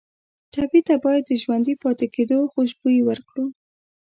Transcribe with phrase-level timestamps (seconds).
[0.53, 3.45] ټپي ته باید د ژوندي پاتې کېدو خوشبويي ورکړو.